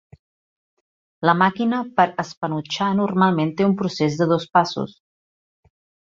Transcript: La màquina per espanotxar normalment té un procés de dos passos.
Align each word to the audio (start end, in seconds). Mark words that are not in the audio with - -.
La 1.29 1.33
màquina 1.41 1.81
per 1.99 2.05
espanotxar 2.23 2.87
normalment 3.01 3.51
té 3.59 3.67
un 3.67 3.75
procés 3.83 4.17
de 4.23 4.27
dos 4.33 4.47
passos. 4.59 4.97